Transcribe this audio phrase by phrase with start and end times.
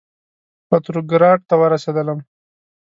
[0.69, 2.19] پتروګراډ ته ورسېدلم.